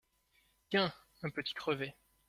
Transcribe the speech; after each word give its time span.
Tiens! 0.71 0.91
un 1.21 1.29
petit 1.29 1.53
crevé! 1.53 1.93